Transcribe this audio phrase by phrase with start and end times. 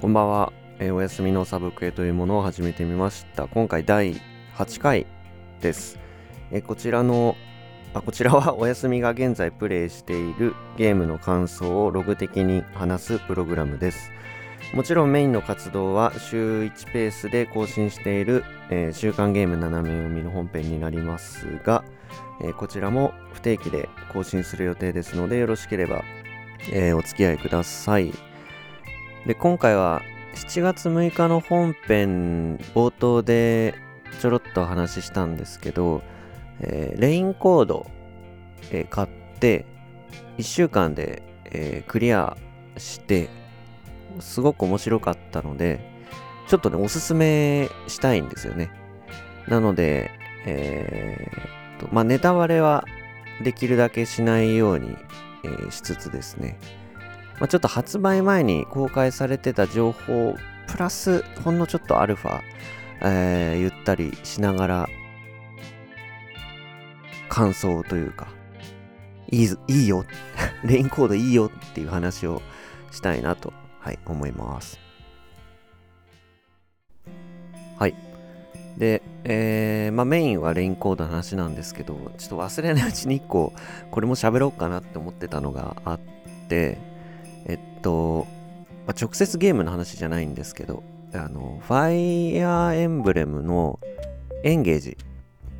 [0.00, 3.48] こんばんは、えーお休みのサブクエというものを始めてみました。
[3.48, 4.14] 今回第
[4.56, 5.06] 8回
[5.60, 5.98] です。
[6.50, 7.36] えーこちらの
[7.92, 14.10] あこちらは お休みが現在プレイしているゲームの感想をログ的に話すプログラムです。
[14.72, 21.84] もちろんメインの活動は週1ペースで更新している、えー週刊ゲーム斜め読みの本編になりますが、
[22.42, 26.02] えーこちらも不定期で更新する予定ですのでよろしければ、
[26.72, 28.29] えーお付き合いください。
[29.26, 30.02] で今回は
[30.34, 33.74] 7月6日の本編冒頭で
[34.20, 36.02] ちょろっとお話ししたんですけど、
[36.60, 37.86] えーレインコード、
[38.70, 39.66] えー買って
[40.38, 42.36] 1週間で、えークリア
[42.76, 43.28] して
[44.20, 45.80] すごく面白かったので
[46.48, 48.70] ちょっとねおすすめしたいんですよね。
[49.48, 50.10] なので
[50.46, 52.84] えーまあネタバレは
[53.42, 54.96] できるだけしないように、
[55.44, 56.58] えしつつですね。
[57.40, 62.40] まあ、ちょっと発売前に公開されてた情報プラスほんのちょっとアルファ、
[63.02, 64.88] えー言ったりしながら
[67.28, 68.28] 感想というか
[69.30, 70.04] いいいいよ
[70.64, 72.42] レインコードいいよっていう話を
[72.90, 74.78] したいなと、はい、思います。
[77.78, 77.94] はい。
[78.76, 83.52] で、えーまあ、メインはレインコードの話なんですけどちょっと忘れないうちに1個
[83.90, 86.00] これも喋ろうかなって思ってたのがあっ
[86.48, 86.78] て
[87.46, 88.26] えっと、
[88.86, 93.80] まあ、直接ゲームの話じゃないんですけど、あの、ファイアーエンブレムの
[94.42, 94.96] エンゲージ、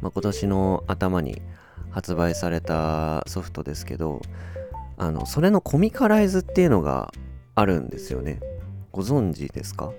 [0.01, 1.43] まあ、今年の頭に
[1.91, 4.23] 発売されたソフトですけど、
[4.97, 7.13] あの、それのコミカライズっていうのが
[7.55, 8.41] あるんですよね。
[8.93, 9.93] ご存知ですか？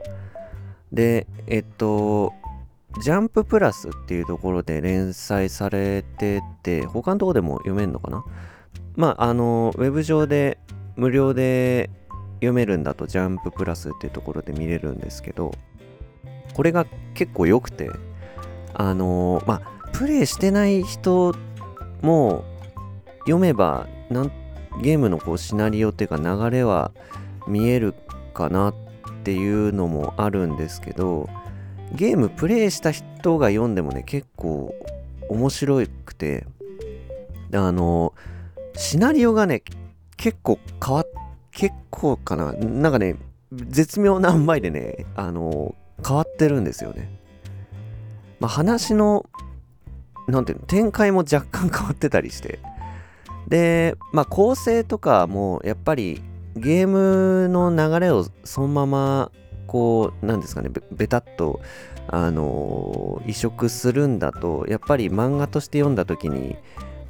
[0.92, 2.34] で、えっと、
[3.02, 8.24] ジャンププラスっていうところで連載されてて、他のとこでも読めるのかな？
[8.96, 10.59] まあ、あの、ウェブ上で
[11.02, 11.90] 無料で
[12.36, 15.52] 読めるんだとジャンププラスっていうところで見れるんですけど
[16.53, 17.90] これが結構良くて
[18.75, 21.36] あのーまあプレイしてない人
[22.03, 22.44] も
[23.22, 24.31] 読めばなん
[24.84, 26.92] ゲームのこうシナリオっていうか流れは
[27.48, 27.96] 見える
[28.36, 28.75] かなっ
[29.24, 31.28] ていうのもあるんですけど
[31.96, 34.72] ゲームプレイした人が読んでもね結構
[35.30, 36.46] 面白くて
[37.54, 38.14] あの
[38.75, 39.64] シナリオがね
[40.22, 41.08] 結構変わっ
[41.52, 42.54] 結構かな？
[42.54, 43.16] なんかね
[43.52, 45.76] 絶妙な塩梅でねあの
[46.08, 47.09] 変わってるんですよね。
[48.40, 49.26] まあ話の
[50.28, 52.60] なんていうの展開も若干変わってたりして。
[53.48, 56.22] でまあ構成とかもやっぱり
[56.56, 59.31] ゲームの流れをそのまま
[59.66, 61.60] こうなんですかねべベタっと
[62.08, 66.56] あの移植するんだとやっぱり漫画として読んだ時に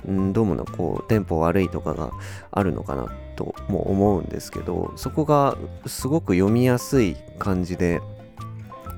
[0.09, 2.11] んどうもなこうテンポ悪いとかが
[2.51, 8.01] あるのかなとも思うんですけどそこがすごく読みやすい感じで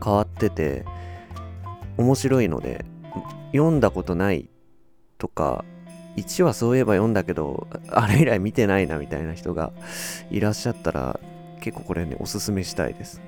[0.04, 0.86] 変わってて
[1.98, 2.86] 面白いので
[3.52, 4.50] 読んだことない
[5.18, 5.64] とか
[6.18, 9.72] 1話そういえば読んだけどあれ以来見てないなみたいな人が
[10.30, 11.20] いらっしゃったら
[11.60, 13.22] 結構これねおすすめしたいです。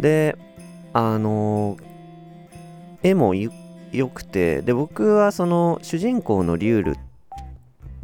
[0.00, 0.36] で
[0.92, 1.76] あの
[3.02, 3.50] 絵もゆっ
[3.92, 6.96] 良くてで僕はその主人公のリュール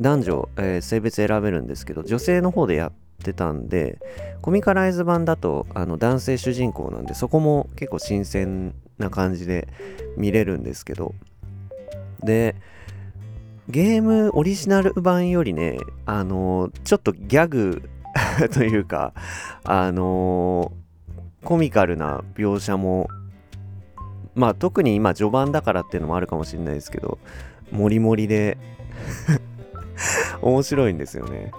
[0.00, 2.92] 男女、えー性別選べるんですけど女性の方でやっ
[3.24, 3.98] てたんで
[4.42, 9.68] コミカライズ版だとあの男性主人公なんでそこも結構新鮮な感じで
[10.16, 11.14] 見れるんですけど
[12.22, 12.54] で
[13.68, 17.82] ゲームオリジナル版よりねあのちょっとギャグ
[18.52, 19.12] というか
[19.64, 20.72] あの
[21.44, 23.08] コミカルな描写も
[24.38, 27.18] まあ特に今序盤だからっていうのもあるかもしれないですけど
[27.72, 28.56] モリモリで
[30.40, 31.50] 面白いんですよね。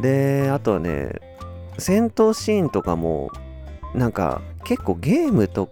[0.00, 1.20] であとはね
[1.78, 3.30] 戦闘シーンとかも
[3.94, 5.70] なんか結構ゲームと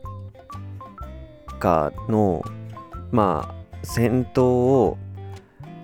[1.58, 2.44] かの
[3.10, 4.96] まあ戦闘を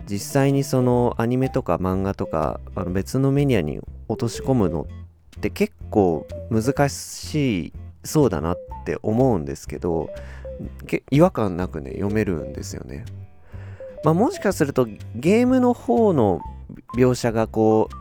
[0.09, 4.87] 実際にそのアニメとか漫画とかあの別のメディアに落とし込むの
[5.37, 7.73] って結構難しい
[8.07, 10.11] そうだなって思うんですけど
[11.11, 13.05] 違和感なくね読めるんですよね。
[14.05, 16.41] まあもしかするとゲームの方の
[16.97, 17.97] 描写がこう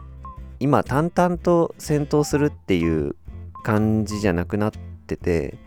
[0.60, 3.16] 今淡々と戦闘するっていう
[3.64, 4.72] 感じじゃなくなっ
[5.08, 5.58] てて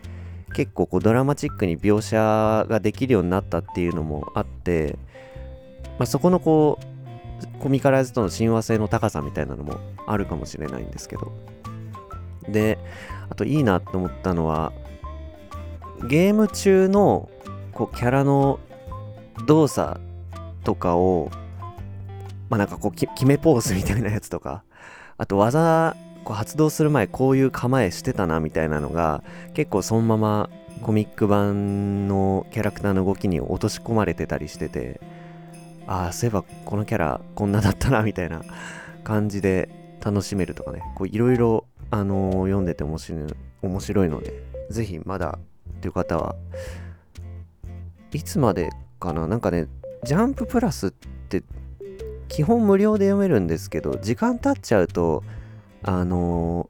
[0.53, 4.97] 結構こうドラマチックに描写ができるようになったっていうのもあって、
[5.99, 11.31] まあ、そこのこうコミカライズとの親和性の高さみたいなのもあるかもしれないんですけど
[12.47, 12.79] で
[13.29, 14.73] あといいなと思ったのは
[16.07, 17.29] ゲーム中の
[17.73, 18.59] こうキャラの
[19.45, 19.99] 動作
[20.63, 21.29] とかを
[22.49, 24.63] まあなんかこう決めポーズみたいなやつとか
[25.17, 29.23] あと技こう発動する前こういう構えしてたなみたいなのが
[29.53, 30.49] 結構そのまま
[30.81, 35.01] コミック版のキャラクターの動きに落とし込まれてたりしてて
[35.87, 38.43] ああそういえばこのキャラこんなだったなみたいな
[39.03, 39.69] 感じで
[40.03, 46.35] 楽しめるとかねいろいろあのー、読んでて面白い面白いのでぜひまだっていう方は
[48.13, 48.69] いつまで
[48.99, 49.27] かな？
[49.27, 49.67] なんかね
[50.03, 51.43] ジャンププラスって
[52.27, 55.23] 基本無料で読めるんですけど時間経っちゃうと
[55.83, 56.69] あの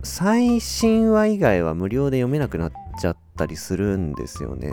[0.00, 4.72] ー、最新話以外は無料で読めなくなっちゃったりするんですよね。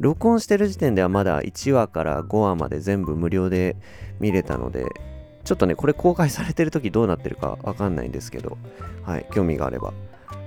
[0.00, 3.76] 録音してる時点ではまだ1話から5話まで全部無料で
[4.18, 4.86] 見れたので
[5.44, 8.58] ちょっとねこれ公開されてる時どうなってるかわかんないんですけど
[9.02, 9.92] はい興味があれば、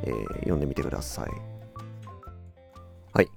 [0.04, 1.30] えー、読んでみてください
[3.14, 3.30] はい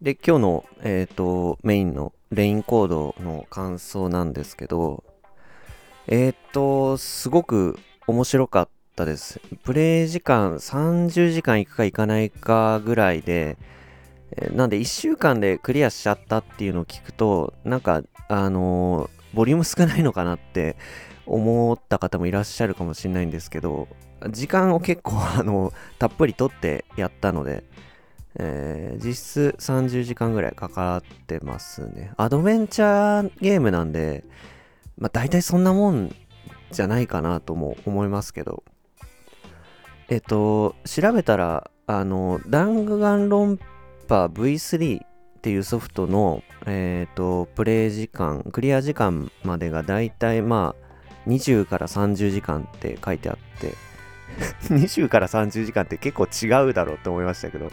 [0.00, 5.04] で今日のえっ、ー、とメインのレインコードの感想なんですけど、
[6.08, 9.40] えっ、と、すごく面白かったです。
[9.62, 13.56] プレイ時間30時間いくかいかないかぐらいで、
[14.52, 20.76] なんで1週間でクリアしちゃったっていうのを聞くと、なんか、あのー、ボリューム少ないのかなって
[21.26, 23.88] 思った方もいらっしゃるかもしれないんですけど、
[24.30, 27.64] 時間を結構、あのたっぷりとってやったので、
[28.36, 32.12] えー、実質30時間ぐらいかかってますね。
[32.16, 34.24] アドベンチャーゲームなんで、
[34.98, 36.14] まあ大体そんなもん
[36.70, 38.64] じゃないかなとも思いますけど。
[40.08, 43.58] えっと、調べたら、あの、ダングガンロン
[44.06, 45.00] パ V3
[45.44, 53.74] っていうソフトの、えっと、プレイ時間、クリア時間までが大体まあ、20から30時間って書いてあって、
[54.74, 57.68] 20から30時間って結構違うだろうって思いましたけど、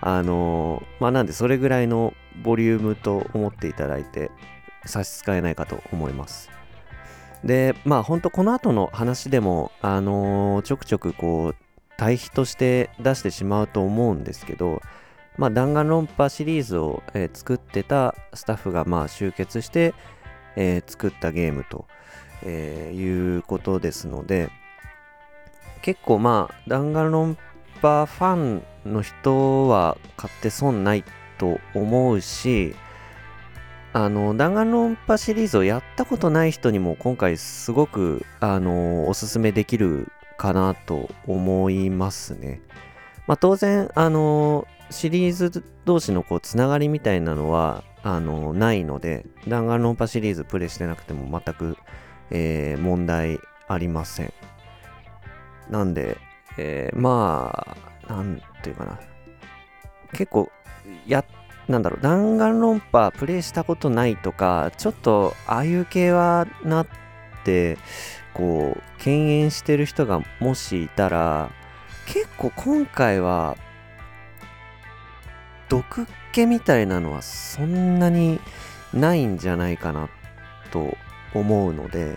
[0.00, 4.32] あのー、まあなんでそれぐらいのボリュームと思っていただいて
[4.84, 6.50] 差し支えないかと思います。
[7.44, 11.56] で、まあほんとこの後の話でも、あのー、ちょくちょくこう、
[11.96, 14.82] 対比として出してしまうと思うんですけど、
[15.36, 19.94] まあ弾丸論破シリーズを、えー、作ってたスタッフがまあ集結して、
[20.56, 21.86] えー、作ったゲームと、
[22.44, 24.50] えいうことですので、
[25.82, 27.36] 結構まあ弾丸論
[27.82, 31.04] 破ファンの人は買って損ない
[31.38, 32.74] と思うし
[33.92, 42.60] あの弾丸論破シリーズをやったことない人にも今回すごくあのおすすめできるかなと思いますね。
[43.26, 51.78] まあ、当然あのシリーズ同士のこうつながりみたいなのはあのないので弾丸論破シリーズプレイしてなくても全く、
[52.30, 53.38] えー、問題
[53.68, 54.32] ありません。
[55.70, 56.18] なんで、
[56.58, 57.76] えー、ま
[58.08, 58.98] あ、なんていうかな。
[60.12, 60.50] 結構、
[61.06, 61.24] や、
[61.68, 66.86] なんだろう、弾丸論破プレイしたことないとか、ちょっと、ああいう系はなっ
[67.44, 67.78] て、
[68.34, 71.50] こう、敬遠してる人がもしいたら、
[72.06, 73.56] 結構今回は、
[75.68, 78.40] 毒気みたいなのはそんなに
[78.92, 80.08] ないんじゃないかな
[80.70, 80.96] と
[81.34, 82.16] 思うので、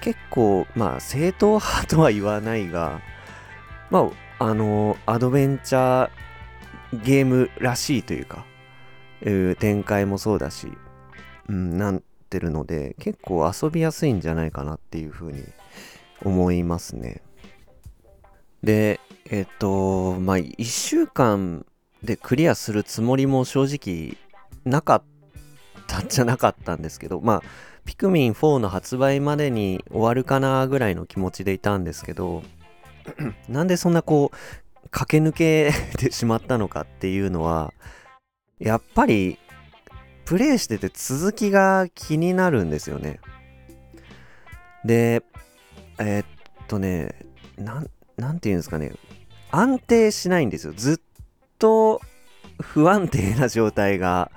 [0.00, 3.00] 結構、まあ、正統派とは言わないが、
[3.90, 8.44] まあ、あの、アドベンチャーゲームらしいというか、
[9.24, 10.68] いう展開もそうだし、
[11.48, 15.42] うん、なってるので、結構遊びやすいんじゃないかなっていうふうに
[16.22, 17.22] 思いますね。
[18.64, 18.98] で、
[19.30, 21.66] えっと、まあ、1週間
[22.02, 24.16] でクリアするつもりも正直
[24.64, 25.02] なかっ
[25.86, 27.42] たんじゃなかったんですけど、まあ、
[27.84, 32.42] ピクミン4の発売までに終わるかなぐらいの気持ちでいたんですけど、
[33.48, 37.74] なんでそんなこう、駆け抜けてしまったのかっていうのは、
[38.58, 39.38] やっぱり、
[40.24, 43.20] プレイしてて続きが気になるんですよね。
[44.86, 45.22] で、
[45.98, 46.26] えー、っ
[46.66, 47.14] とね、
[47.58, 47.84] な
[48.18, 48.92] ん、なんていうんですかね、
[49.50, 50.72] 安定しないんですよ。
[50.74, 50.96] ずっ
[51.58, 52.00] と
[52.60, 54.30] 不安定な状態が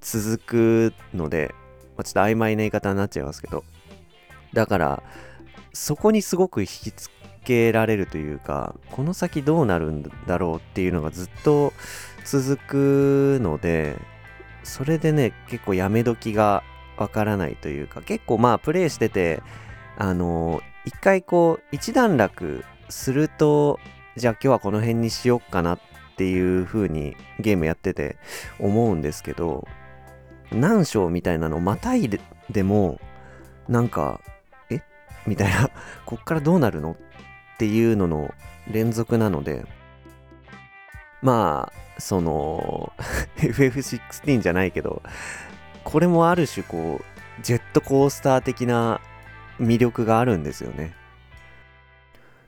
[0.00, 1.54] 続くので、
[1.96, 3.64] まあ、ちょっと曖昧な言い方になっちゃいますけど、
[4.52, 5.02] だから、
[5.72, 7.10] そこにすごく引きつ
[7.44, 11.72] けられるというか、この先どうなるんだろうっていうのがずっと
[12.24, 13.96] 続くので、
[14.62, 16.62] それでね、結構やめ時が
[16.96, 19.42] わからないというか、結構まあプレイしてて、
[19.96, 23.78] あの一回こう、一段落すると、
[24.16, 25.80] じゃあ今日はこの辺にしよっかなっ
[26.16, 28.16] ていう風にゲームやってて
[28.60, 29.66] 思うんですけど、
[30.52, 33.00] 何章みたいなのまたいででも、
[33.68, 34.20] なんか、
[34.70, 34.82] え？
[35.26, 35.70] みたいな、
[36.04, 36.92] こっからどうなるの？
[36.92, 38.34] っていうのの
[38.70, 39.64] 連続なので、
[41.22, 42.92] まあ、その、
[43.38, 45.02] FF16 じゃないけど、
[45.84, 49.00] これもある種こう、ジェットコースター的な
[49.58, 50.94] 魅力があるんですよね。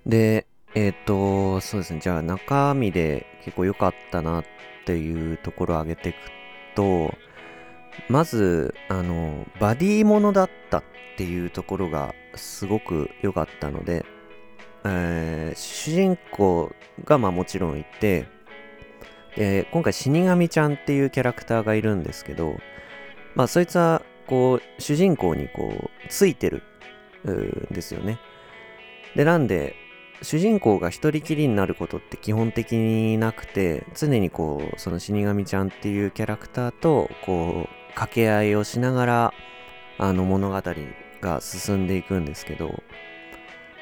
[0.07, 0.47] で、
[0.77, 2.01] えっ、ー、と、そうですね。
[2.01, 4.45] じゃあ中身で結構良かったなっ
[4.87, 6.17] ていうところを挙げていく
[6.77, 7.13] と、
[8.09, 10.85] まず、あの、バディものだったっ
[11.17, 14.07] ていうところがすごく良かったので、
[14.85, 16.73] えー、主人公
[17.05, 18.29] がまあもちろんいて、
[19.35, 22.57] で、今回死神ちゃんっていうキャラクターがいるんですけど、
[23.35, 26.63] まあそいつはこう主人公にこうついてる
[27.27, 28.19] んですよね。
[29.17, 29.75] で、なんで
[30.23, 39.35] 主人公が一人きりになることって基本的になくて常にこうその死神ちゃんっていうキャラクターとこう掛け合いをしながら
[39.99, 40.63] あの物語
[41.21, 42.83] が進んでいくんですけど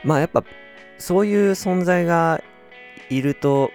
[0.04, 0.44] まあやっぱ
[0.98, 2.42] そういう存在が
[3.10, 3.70] いると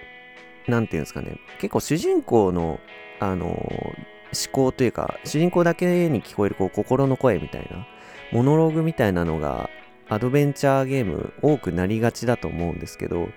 [0.66, 2.80] 何て言うんですかね結構主人公の
[3.20, 7.86] あの思考というか主人公だけに聞こえるこう心の声みたいな
[8.32, 9.68] モノローグみたいなのが
[10.10, 13.28] アドベンチャーゲーム多くなりがちだと思うんですけど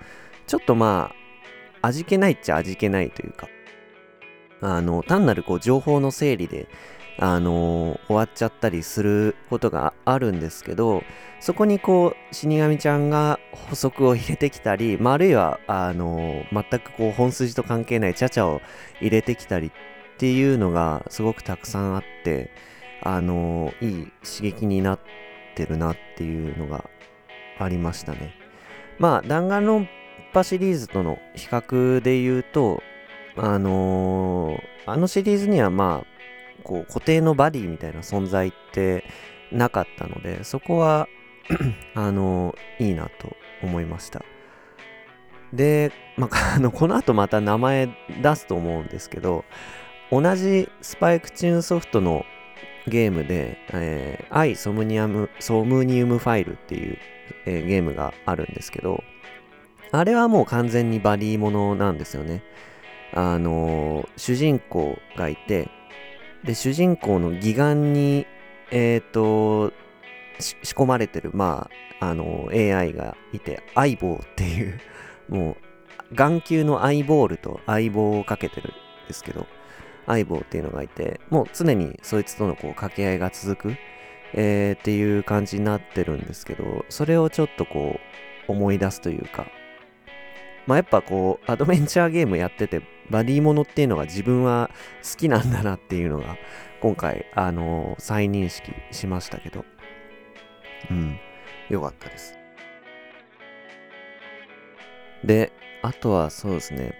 [0.48, 1.14] ちょっとま
[1.82, 3.48] あ味気ないっちゃ味気ないというか
[4.62, 6.68] あの単なるこう情報の整理で
[7.20, 11.04] あの終わっちゃったりすることがあるんですけど
[11.40, 18.62] そこにこう死神ちゃんが補足を入れてきたり、まあ、あるいはあの全くこう本筋と関係ないちゃちゃを
[19.00, 19.72] 入れてきたりっ
[20.18, 22.50] ていうのがすごくたくさんあって
[23.02, 26.90] あのいい刺激になっててるなっていうのが
[27.60, 28.34] ありましたね。
[29.00, 29.90] まあ弾丸論
[30.34, 32.82] 破シリーズとの比較で言うと
[33.36, 36.14] あのー、あのシリーズにはまあ
[36.64, 39.04] こう固定のバディみたいな存在って
[39.52, 41.08] なかったのでそこは
[41.94, 44.24] あのいいなと思いました
[45.54, 47.90] で、まあ、 あのこの後また名前
[48.22, 49.46] 出すと思うんですけど
[50.12, 52.26] 同じスパイクチューンソフトの
[52.88, 56.98] ゲームで、えー、アイソムニアム、ソムニウムファイルっていう、
[57.46, 59.04] えー、ゲームがあるんですけど、
[59.92, 62.44] あれはもう完全にバディものなんですよね。
[63.14, 65.70] あのー、主人公がいて、
[66.44, 68.26] で、主人公の義眼に、
[68.72, 69.72] えっ、と、
[70.40, 74.80] 仕込まれてる、まあ、あの、AI がいて、相棒っていう、
[75.30, 75.52] も
[76.12, 78.74] う、眼球のアイボールと相棒をかけてるん
[79.08, 79.48] ですけど、
[80.06, 83.76] 相棒っていうのがいて、もう常にそいつとのこう掛け合いが続く、
[84.34, 88.00] えー、っていう感じになってるんですけど、それをちょっとこ
[88.48, 89.48] う、思い出すというか、
[90.66, 94.70] まあ、やっぱこう、アドベンチャーゲームやってて、バディものっていうのが自分は
[95.02, 96.38] 好きなんだなっていうのが、
[96.82, 99.66] 今回、あのー、再認識しましたけど、
[100.90, 101.20] うん、
[101.70, 102.38] よかったです。
[105.24, 106.94] で、あとはそうですね、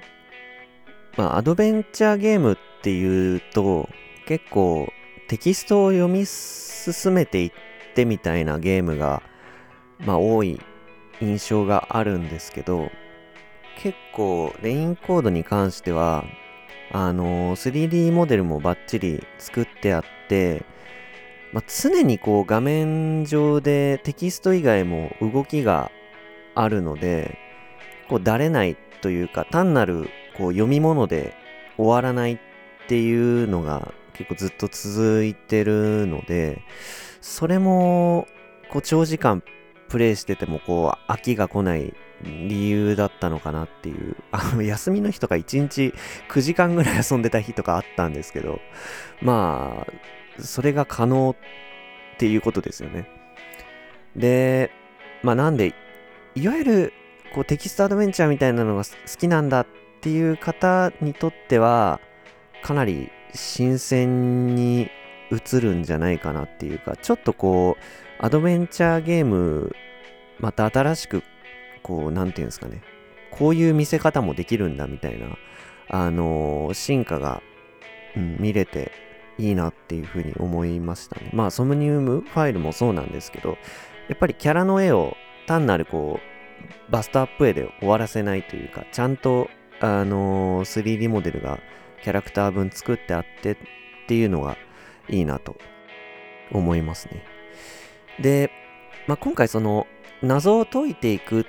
[1.18, 3.90] まあ、アドベンチャーゲームっていうと、
[4.26, 4.92] 結構
[5.28, 7.52] テキストを読み進めていっ
[7.96, 9.22] てみたいなゲームが、
[10.00, 10.60] まあ、多い
[11.22, 12.90] 印象があるんですけど、
[13.78, 16.26] 結構レインコードに関しては
[16.92, 20.64] あの 3D モデルもバッチリ作ってあって、
[21.52, 25.92] まあ、常にこう画面上でテキスト以外も動きが
[26.56, 27.38] あるので
[28.10, 31.36] こうだれないというか単なるこう読み物で
[31.78, 32.40] 終わらないっ
[32.88, 36.62] ていうのが結構ずっと続いてるので
[37.22, 38.28] それも
[38.72, 39.44] こう長時間
[39.90, 44.16] プレイしててもこう飽きが来ない理由だったのかなっていう。
[44.32, 45.94] あの、休みの日とか1日
[46.30, 48.60] 9時間ぐらい遊んでた日とかあったんですけど、
[49.22, 51.36] まあ、それが可能
[52.16, 53.08] っていうことですよね。
[54.16, 54.72] で、
[55.22, 55.76] まあなんで、
[56.36, 56.94] いわゆる
[57.34, 59.68] こうテキストアドベンチャーみたいなのが好きなんだっ
[60.04, 62.02] っていう方にとっては、
[62.62, 64.90] かなり新鮮に
[65.32, 67.84] 映るんじゃないかなっていうか、ちょっとこう、
[68.20, 69.74] アドベンチャーゲーム、
[70.40, 71.24] また新しく
[71.84, 72.82] こう、なんていうんですかね、
[73.32, 75.38] こういう見せ方もできるんだみたいな、
[75.88, 77.42] あのー、進化が、
[78.18, 78.92] うん、見れて
[79.38, 81.30] いいなっていうふうに思いましたね。
[81.32, 83.58] まあ、ソムニウムファイルもそうなんですけど、
[84.10, 85.16] やっぱりキャラの絵を
[85.48, 89.50] 単なるこう、バストアップ絵で終わらせないというか、ちゃんと、
[89.84, 91.60] あの、3D モデルが
[92.04, 93.58] キャラクター分作ってあってっ
[94.08, 94.56] ていうのが
[95.10, 95.58] いいなと
[96.54, 97.26] 思いますね。
[98.22, 98.50] で、
[99.08, 99.86] まあ、今回その
[100.22, 101.46] 謎を解いていく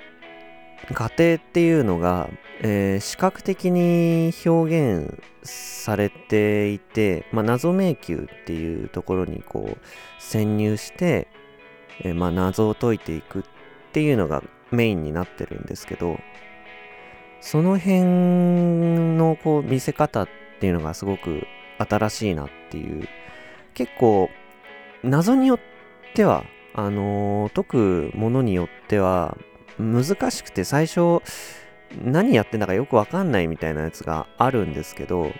[0.93, 2.29] 過程っていうのが、
[2.61, 9.77] えー、視覚的に表現されていて、まあ、謎迷宮っていうところにこう
[10.19, 11.29] 潜入して、
[12.01, 13.43] えー、まあ、謎を解いていくっ
[13.93, 16.19] ていうのがメインになってるんですけど
[17.45, 18.01] その辺
[19.17, 21.45] のこう見せ方っていうのがすごく
[21.77, 23.07] 新しいなっていう。
[23.75, 24.31] 結構
[25.03, 25.59] 謎によっ
[26.15, 29.37] てはあの、解くものによっては
[29.77, 31.21] 難しくて最初
[32.03, 35.31] 何やってんだかよくわかんないみたいなやつがあるんですけど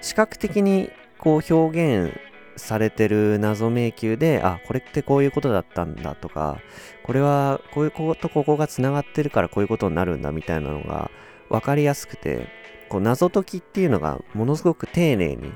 [0.00, 2.18] 視覚的にこう表現
[2.56, 6.60] されてる謎迷宮であこれってこういうことだったんだとか
[7.02, 11.10] これはこういうことここがつながってるからこういうことになるんだみたいなのが
[11.52, 12.48] 分かりやすくて
[12.88, 15.52] こう謎解きっていうのがものすごく丁寧に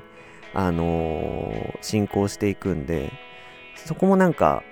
[0.53, 3.11] あのー、進行していくんで
[3.75, 4.63] そこもなんか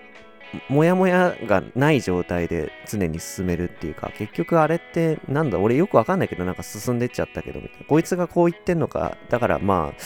[0.69, 7.85] モヤモヤがない状態で常に進めるっていうか、結局あれってなんだ、俺よくわかんないけどなんか進んでっちゃったけど、みたいな。
[7.85, 10.01] こいつがこう言ってんのか、だからまあ、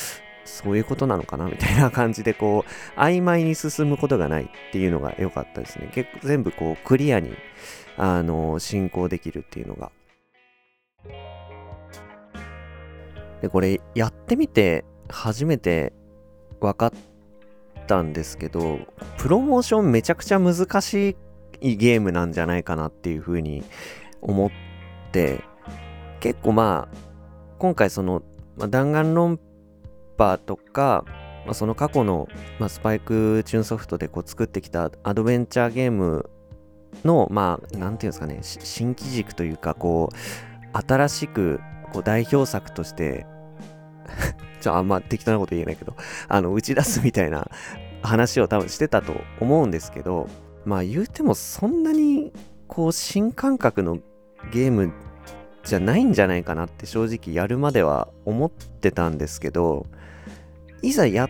[0.46, 5.90] そういうことなのかなみたいな感じでこう、曖昧に進むことがないっていうのが良かったですね。
[5.94, 7.34] 結構全部こう、クリアに、
[7.98, 9.92] あの、進行できるっていうのが。
[13.42, 15.94] で、これやってみて初めて
[16.60, 16.92] 分かっ
[17.88, 18.80] たんですけど、
[19.18, 21.18] プロモーションめちゃくちゃ難し
[21.62, 23.64] いゲームなんじゃないかなっていうふうに
[24.22, 24.50] 思っ
[25.12, 25.44] て、
[26.20, 26.98] 結構まあ、
[27.58, 28.22] 今回その、
[28.58, 29.40] 弾丸論
[30.18, 31.06] 破とか、
[31.46, 32.28] まあ、その過去の、
[32.60, 36.30] まあ、スパイクチューンソフトでこう作ってきたアドベンチャーゲーム
[37.04, 41.60] の、まあ、なんていうんですかね、新機軸というか、こう、新しく
[41.92, 43.26] こう代表作として
[44.62, 45.96] ちょ、あんま適当なこと言えないけど、
[46.28, 47.50] あの、打ち出すみたいな
[48.02, 50.28] 話を多分してたと思うんですけど、
[50.66, 52.32] まあ言うてもそんなに、
[52.68, 54.00] こう、新感覚の
[54.52, 54.92] ゲーム
[55.64, 59.86] じゃないんじゃないかなって正直やるまでは思ってたんですけど、
[60.82, 61.30] いざやっ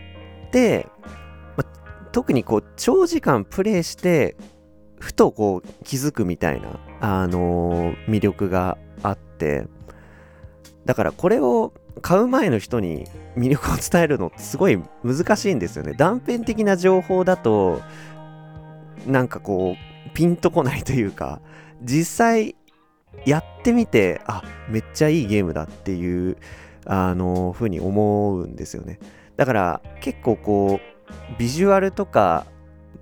[0.50, 0.86] て、
[1.56, 1.64] ま、
[2.12, 4.36] 特にこう、長時間プレイして、
[4.98, 9.66] ふとこう気づくみたいな、あのー、魅力があって、
[10.90, 13.04] だからこれを買う前の人に
[13.36, 15.92] 魅力を伝えるのってすごい難しいんですよね。
[15.92, 17.80] 断片的な情報だと、
[19.06, 21.40] なんかこう、ピンとこないというか、
[21.80, 22.56] 実際
[23.24, 26.36] やってみて、あ、めっちゃいいゲームだっていう、
[26.86, 28.98] あの、ふうに思うんですよね。
[29.36, 32.46] だから結構こう、ビジュアルとか、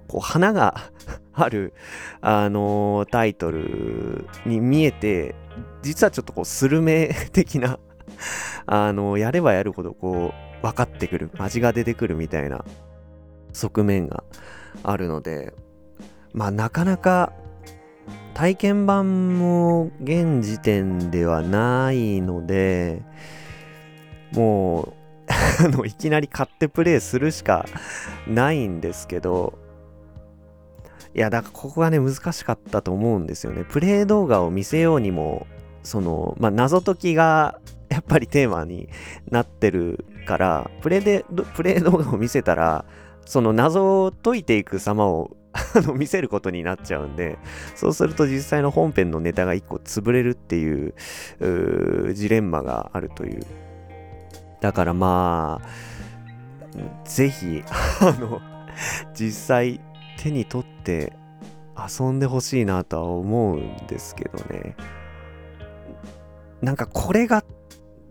[0.09, 0.91] こう、花が
[1.33, 1.73] ある、
[2.21, 5.35] あのタイトルに見えて、
[5.83, 7.79] 実はちょっとこう、スルメ的な
[8.67, 12.65] あの、やればやるほどこう、分かってくる、味が出てくるみたいな
[13.53, 14.25] 側面が
[14.83, 15.55] あるので、
[16.33, 17.33] まあなかなか
[18.35, 23.03] 体験版も現時点ではないので、
[24.33, 24.95] も
[25.83, 27.67] う、 いきなり買ってプレイするしか
[28.27, 29.59] ないんですけど、
[31.19, 33.65] いや、だからここがね、難しかったと思うんですよね。
[33.65, 35.49] プレイ動画を見せようにも、
[35.83, 38.89] その、まあ、謎解きがやっぱりテーマに
[39.29, 41.25] なってるから、プレで、
[41.57, 42.85] プレイ動画を見せたら、
[43.27, 45.37] その謎を解いていく様を
[45.97, 47.37] 見せることになっちゃうんで、
[47.75, 50.95] そうすると実際の本編のネタが一個潰れるっていう
[52.15, 53.41] ジレンマがあるという。
[54.61, 57.65] だからまあ、ぜひ、
[58.01, 58.41] あの、
[59.15, 59.81] 実際
[60.19, 61.13] 手に取って
[61.77, 64.77] 遊んでほしいなとは思うんですけどね。
[66.61, 67.45] なんかこれが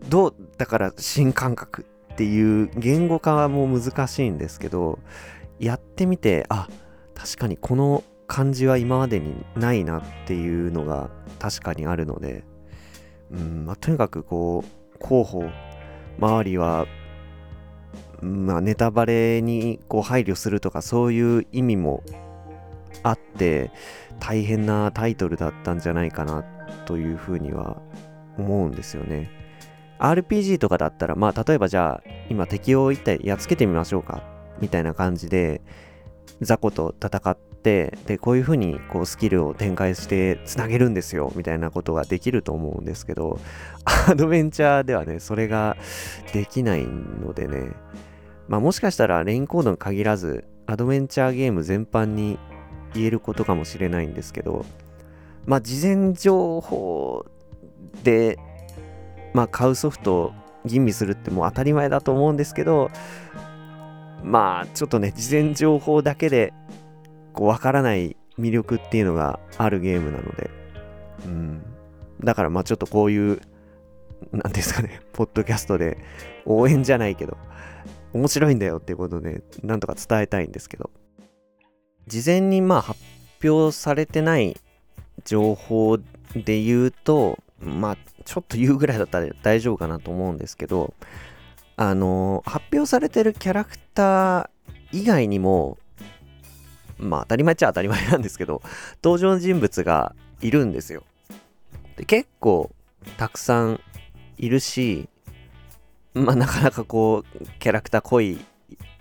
[0.08, 4.98] どうだから新感覚っていう言語化はもう難しいんですけど
[5.58, 6.66] やってみてあ
[7.14, 12.44] 確かにこの感じは今までにないなっていうのが確かにあるので、
[13.30, 15.50] うんまあ、とにかくこう広報
[16.18, 16.86] 周りは、
[18.20, 22.02] まあ、ネタバレにこう配慮するとかそういう意味も
[23.02, 23.70] あって
[24.18, 26.44] 大変なタイトルだったんじゃないかな
[26.86, 27.80] というふうには
[28.36, 29.30] 思うんですよね。
[29.98, 34.22] RPG とかだったら、まあ、例えばじゃあ、今敵を一体やっつけてみましょうか、
[34.60, 35.60] みたいな感じで、
[36.40, 43.40] 雑魚と戦って、で、こういう風にこうスキルを展開してつなげるんですよ、みたいなことができると思うんですけど、
[44.08, 45.76] アドベンチャーではね、それが
[46.32, 47.72] できないのでね、
[48.48, 52.38] まあもしかしたらレインコードに限らず、アドベンチャーゲーム全般に
[52.94, 54.64] 言えることかもしれないんですけど、
[55.46, 57.26] まあ事前情報
[58.02, 58.38] で
[59.32, 60.32] まあ、買うソフトを
[60.64, 62.90] 吟味するってもう当たり前だと思うんですけど、
[64.22, 66.52] まあ、ちょっとね、事前情報だけで、
[67.32, 70.50] こう、わからない魅力っていうのがあるゲームなので、
[71.24, 71.62] うん。
[72.24, 73.40] だから、まあ、ちょっとこういう、
[74.32, 75.98] なんですかね、ポッドキャストで
[76.44, 77.36] 応援じゃないけど、
[78.12, 80.90] 面白いんだよっていうことで、なんとか伝えたいんですけど、
[82.06, 83.00] 事前にまあ発
[83.44, 84.56] 表されてない
[85.24, 85.98] 情報
[86.34, 90.94] で言うと、まあ、ちょっと言うぐらいだったら大丈夫かなと思うんですけど、
[91.76, 94.48] あの発表されてるキャラクター
[94.92, 95.78] 以外にも、
[96.98, 98.62] まあ当たり前っちゃ当たり前なんですけど、
[99.02, 101.04] 登場人物がいるんですよ。
[101.96, 102.70] で結構
[103.16, 103.80] たくさん
[104.36, 105.08] いるし、
[106.14, 108.38] まあなかなかこうキャラクター濃い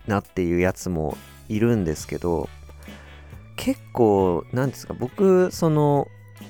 [0.08, 1.18] なっていうやつも
[1.50, 2.50] いるんですけど、
[3.56, 6.08] 結構、なんですか、僕、その、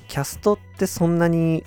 [0.08, 1.63] キャストってそんなに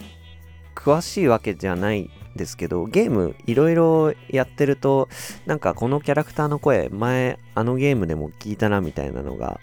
[0.75, 5.09] 詳しいわけじゃないですけど、ゲームいろいろやってると、
[5.47, 9.61] なんかこのキャラクターの声、前あのゲームでも聞いたなみたいなのが、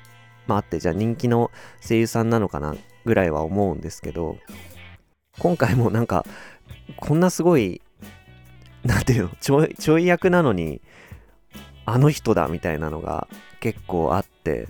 [0.48, 1.52] まああって、じゃあ人気の
[1.88, 4.38] 声優さんなのかなぐらいは思うんですけど、
[5.40, 6.26] 今回もなんか、
[6.98, 7.82] こんなすごい、
[8.84, 10.82] なんていうの、ちょい、ちょい役なのに、
[11.86, 13.28] あの人だみたいなのが
[13.60, 14.68] 結構あって、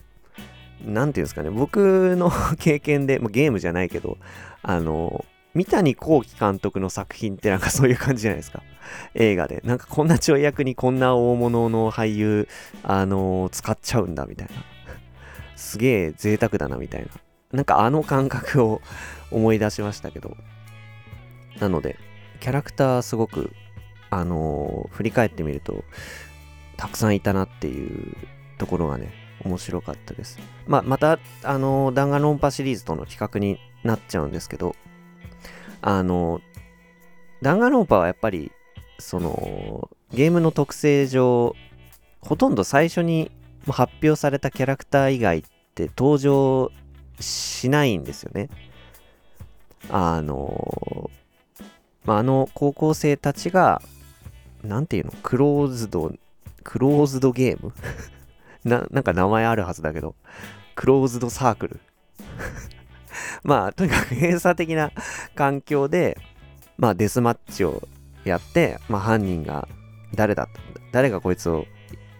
[0.86, 4.18] なんていうんですかね、僕の 経験で、ま、ゲームじゃないけど、
[4.62, 8.62] あの、三谷幸喜監督の作品ってなんか そういう感じじゃないですか？
[9.16, 9.62] 映画で。
[9.66, 12.48] なんかこんなちょい役にこんな大物の俳優、
[12.84, 14.54] あの、使っちゃうんだみたいな。
[15.56, 17.08] すげえ贅沢だなみたいな。
[17.52, 18.82] なんかあの感覚を
[19.32, 20.38] 思い出しましたけど。
[21.60, 21.98] なので、
[22.40, 23.52] キャラクターすごく、
[24.10, 25.84] あのー、振り返ってみると、
[26.78, 28.16] たくさんいたなっていう
[28.58, 29.12] ところがね、
[29.44, 30.40] 面白かったです。
[30.68, 34.76] ま、また、あのー、弾丸論破シリーズとの比較になっちゃうんですけど、
[35.82, 36.42] あの、
[37.42, 38.52] 弾丸論破はやっぱり、
[39.00, 41.56] その、ゲームの特性上、
[42.22, 43.32] ほとんど最初に
[43.68, 45.44] 発表されたキャラクター以外っ
[45.76, 46.72] て登場
[47.20, 48.50] しないんですよね。
[49.90, 51.10] あの、
[52.06, 53.82] まあ、あの高校生たちが、
[54.68, 55.14] なんていうの？
[55.24, 56.14] クローズド、
[56.64, 57.74] クローズドゲーム？
[58.64, 60.16] な、なんか名前あるはずだけど、
[60.76, 61.80] クローズドサークル？
[63.44, 64.92] まあ、とにかく閉鎖的な
[65.36, 66.18] 環境で、
[66.78, 67.88] まあ、デスマッチを
[68.26, 69.68] やって、まあ、犯人が
[70.14, 70.60] 誰だった、
[70.92, 71.66] 誰がこいつを、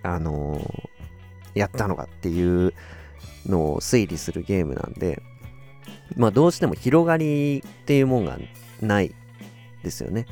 [0.04, 2.74] あのー、やったのかっていう
[3.46, 5.22] のを推理するゲームなんで、
[6.16, 8.38] まあ、どうしても広がりっていうもんが
[8.82, 9.14] ない
[9.84, 10.26] ですよね。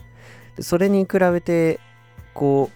[0.55, 1.79] でそれに比べて、
[2.35, 2.69] こ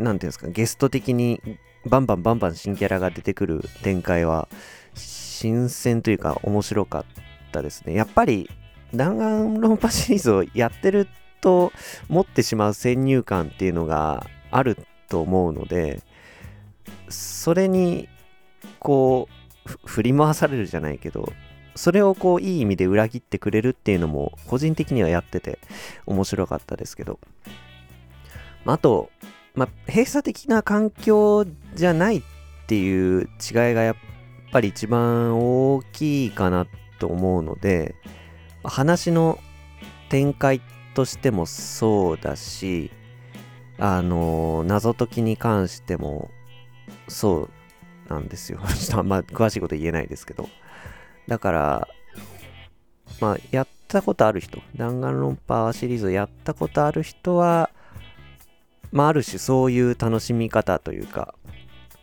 [0.00, 1.40] う、なんていうんですか、ゲスト的に
[1.86, 4.48] バンバンバンバン新キャラが出てくる展開は、
[4.94, 7.04] 新鮮というか面白かっ
[7.52, 7.94] たですね。
[7.94, 8.50] やっぱり
[8.94, 11.06] 弾丸論破シリーズをやってる
[11.40, 11.72] と
[12.08, 14.78] 持ってしまう先入観っていうのがある
[15.08, 16.02] と思うので、
[17.08, 18.08] それに
[18.78, 19.28] こ
[19.66, 21.32] う振り回されるじゃないけど、
[21.74, 25.58] それをこういい意味で裏切ってくれるっていうのも個人的にはやってて
[26.06, 27.20] 面白かったですけど、
[28.72, 29.10] あと、
[29.54, 32.22] まあ、閉鎖的な環境じゃないっ
[32.66, 33.28] ていう違い
[33.74, 33.96] がやっ
[34.52, 36.66] ぱり一番大きいかな
[36.98, 37.94] と思うので
[38.64, 39.38] 話の
[40.08, 40.60] 展開
[40.94, 42.90] としてもそうだし
[43.78, 46.30] あの謎解きに関しても
[47.08, 47.50] そう
[48.08, 48.60] なんですよ。
[48.78, 50.48] ちょっとあんま詳しいこと言えないですけど。
[51.28, 51.88] だから
[53.20, 57.70] まあやったことある人弾丸論破シリーズをやったことある人は
[58.96, 61.34] まあある種そういう楽しみ方というか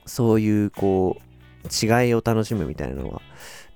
[0.06, 3.22] そういうこう違いを楽しむみたいなのは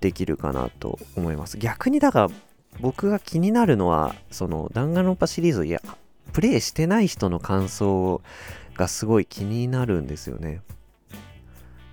[0.01, 1.57] できるかなと思います。
[1.57, 2.29] 逆にだから
[2.79, 5.81] 僕が気になるのはその弾丸論破シリーズいや
[6.31, 8.21] プレイしてない人の感想
[8.75, 10.61] がすごい気になるんですよね。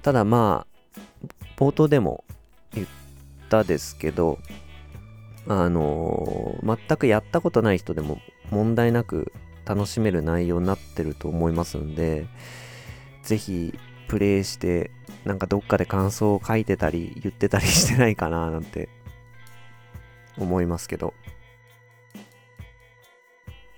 [0.02, 0.98] ただまあ
[1.56, 2.24] 冒頭でも
[2.74, 2.86] 言っ
[3.48, 4.38] たですけど
[5.48, 9.32] あのー、全くやったことない人でも問題なく
[9.64, 12.26] 楽しめる内容になってると思いますんで
[13.22, 14.90] ぜひプレイして
[15.24, 18.88] なんかどっかで感想を書いてたり言ってたりしてないかななんて
[20.38, 21.14] 思いますけど。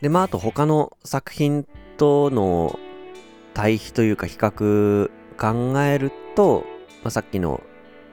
[0.01, 2.79] で、まああと他の作品との
[3.55, 6.64] 対比というか比較考えると、
[7.03, 7.62] まあ、さっきの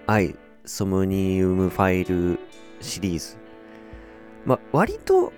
[0.08, 2.40] アイ・ソムニウムファイル
[2.80, 3.38] シリーズ。
[4.46, 5.34] まあ割と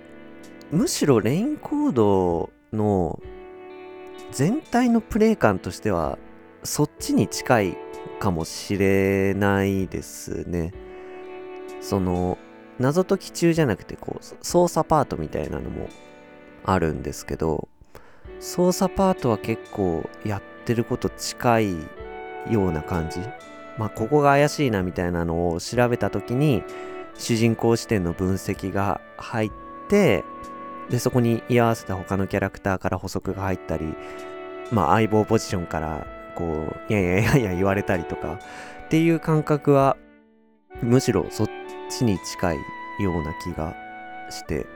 [0.70, 3.20] むしろレインコードの
[4.32, 6.18] 全体のプレイ感としては
[6.64, 7.76] そっちに近い
[8.18, 10.72] かもしれないですね。
[11.80, 12.38] その、
[12.78, 15.88] 謎解き中じゃなくて、こう、操作パートみたいなのも
[16.64, 17.68] あるんですけど、
[18.40, 21.76] 操作パートは結構やってること近い
[22.50, 23.20] ような感じ。
[23.78, 26.64] まあ、ここが怪しいなみたいなのを調べた時に、
[27.14, 29.50] 主人公視点の分析が入っ
[29.88, 30.24] て、
[30.90, 33.94] で、そこに居合わせた他のキャラクターから補足が入ったり、
[34.70, 38.38] まあ、相棒ポジションからこう、いやいやいやいや言われたりとか
[38.86, 39.96] っていう感覚は、
[40.82, 41.48] むしろそっ
[41.90, 42.56] ちに近い
[43.00, 43.74] ような気が
[44.30, 44.66] して、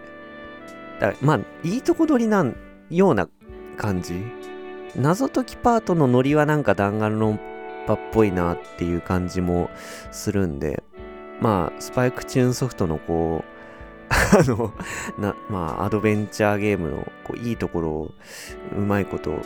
[1.00, 2.56] だまあ、いいとこ取りなん
[2.90, 3.28] ような
[3.76, 4.22] 感じ。
[4.96, 7.38] 謎解きパートのノリはなんか弾丸論
[7.86, 9.70] 破っぽいなっていう感じも
[10.10, 10.82] するんで、
[11.40, 13.59] まあ、スパイクチューンソフトのこう、
[14.10, 14.72] あの、
[15.18, 18.14] な、まあ、アドベンチャーゲームのこういいところを
[18.76, 19.38] うまいこと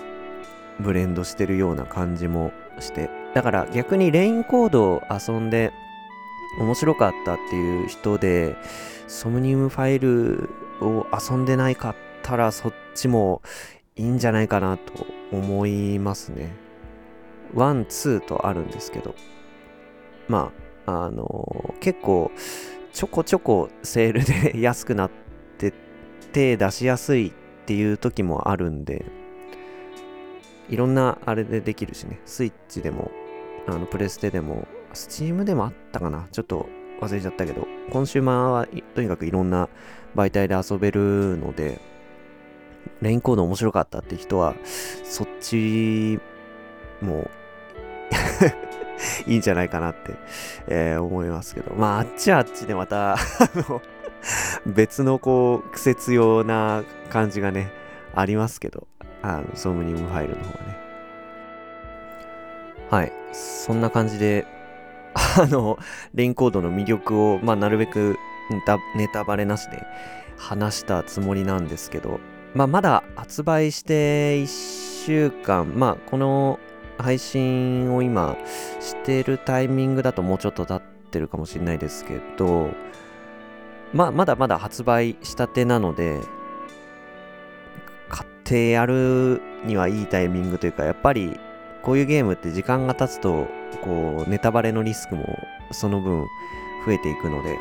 [0.80, 5.72] ブレンドしてるような感じもして、だから逆にレインコードを遊んで
[6.58, 8.56] 面白かったっていう人で、
[9.06, 10.48] ソムニウムファイル
[10.80, 13.42] を遊んでないかったらそっちも
[13.96, 16.56] いいんじゃないかなと思いますね。
[17.54, 19.14] one、two とあるんですけど、
[20.28, 20.52] ま
[20.86, 22.30] あ、あのー、結構、
[22.94, 25.10] ちょこちょこセールで安くなっ
[25.58, 25.74] て
[26.32, 27.32] 手出しやすいっ
[27.66, 29.04] ていう時もあるんで、
[30.68, 33.10] いろんなあれでできるしね、スイッチでも、
[33.66, 36.28] あの、プレステでも、 Steam でもあったかな。
[36.30, 36.68] ちょっと
[37.00, 39.68] 忘れちゃったけど、コンシューマーはとにかくいろんな
[40.14, 41.80] 媒体で遊べるので、
[43.02, 44.54] レインコード面白かったって人は、
[45.02, 46.20] そっち
[47.02, 47.28] も
[49.26, 50.14] いいんじゃないかなって、
[50.68, 51.74] えー、思いますけど。
[51.74, 53.18] まあ、あっちはあっちでまた あ
[53.54, 53.82] の、
[54.66, 57.72] 別のこう、苦節用な感じがね、
[58.14, 58.86] ありますけど、
[59.22, 60.76] あの、ソムニウムファイルの方はね。
[62.90, 63.12] はい。
[63.32, 64.46] そんな感じで、
[65.14, 65.78] あの、
[66.14, 68.16] レインコードの魅力を、まあ、なるべく
[68.50, 69.84] ネタネタバレなしで
[70.36, 72.20] 話したつもりなんですけど、
[72.54, 76.60] まあ、まだ発売して1週間、まあ、この
[76.98, 78.36] 配信を今
[78.80, 82.70] してるタイミングだともうちょっと経ってるかもしれないですけど、
[83.92, 86.20] ま、まだまだ発売したてなので、
[88.08, 91.38] 買ってやるにはいいタイミングというか、やっぱり
[91.82, 93.46] こういうゲームって時間が経つと、
[93.82, 95.24] こう、ネタバレのリスクも
[95.70, 96.26] その分
[96.86, 97.58] 増えていくので、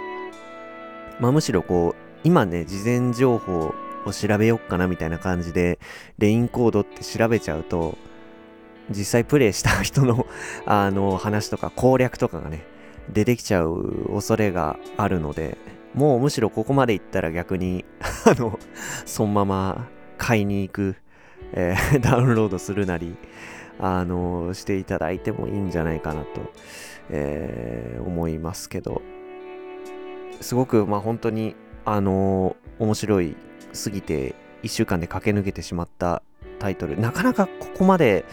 [1.19, 5.77] まあむしろこう、今ね、事前情報を調べよっかなみたいな感じで、
[6.17, 7.97] レインコードって調べちゃうと、
[8.89, 10.25] 実際プレイした人の
[10.65, 12.65] あの、話とか攻略とかがね、
[13.11, 15.57] 出てきちゃう恐れがあるので、
[15.93, 17.85] もうむしろここまで行ったら逆に
[18.25, 18.59] あの、
[19.05, 20.95] そのまま買いに行く、
[21.53, 23.15] えー、 ダウンロードするなり、
[23.79, 26.27] あの、していただいてもいいんじゃないかなと、
[27.09, 29.01] えー、思いますけど、
[30.41, 33.35] すごく、まあ本当に、あの、面白い
[33.71, 36.23] すぎて、1週間で駆け抜けてしまった
[36.63, 36.97] タイトル。
[36.97, 38.23] なかなかここまで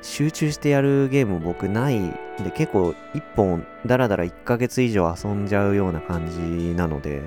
[0.00, 6.38] 集中してやるゲーム僕ないんで、結構1本ダラダラ1ヶ月以上遊んじゃうような感じ
[6.76, 7.22] なので、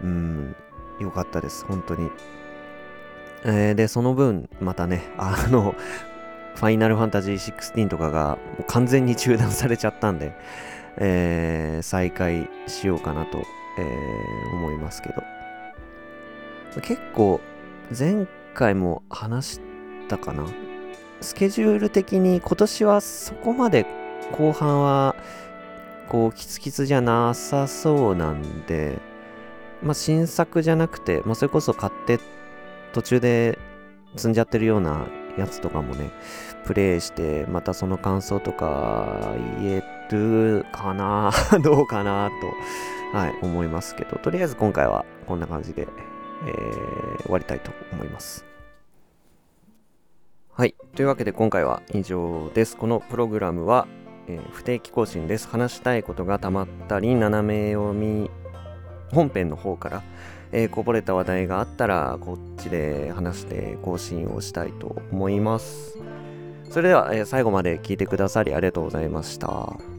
[0.00, 0.54] うん、
[1.00, 2.08] よかったです、本当に。
[3.44, 5.74] えー、で、その分、またね、あの、
[6.54, 10.36] ファイナルファンタジー16とかが完全に中断されちゃったんで、
[10.98, 13.38] えー、再開しようかなと、
[13.78, 16.80] えー、思いますけど。
[16.80, 17.40] 結構、
[17.96, 19.60] 前回も話し
[20.08, 20.46] たかな？
[21.20, 23.86] スケジュール的に今年はそこまで
[24.32, 25.14] 後半は
[26.08, 28.98] こうキツキツじゃなさそうなんで、
[29.82, 32.18] まあ新作じゃなくて、まあそれこそ買って
[32.92, 33.58] 途中で
[34.16, 36.10] 積んじゃってるようなやつとかもね、
[36.64, 41.32] プレイして、またその感想とか言えるかな？
[41.64, 42.30] どうかな？
[43.12, 45.88] と、はい、思いますけど、とりあえず今回はこんな感じで、
[46.46, 48.44] えー、終わりたいと思います。
[50.50, 50.74] はい。
[50.94, 52.76] というわけで今回は以上です。
[52.76, 53.88] このプログラムは、
[54.28, 55.48] えー、不定期更新です。
[55.48, 58.30] 話したいことがたまったり、斜め読み、
[59.10, 60.02] 本編の方から、
[60.52, 65.98] えー、こぼれた話題があったら、こっちで話して更新をしたいと思います。
[66.70, 69.93] それでは、えー、最後まで聞いてくださりありがとうございました。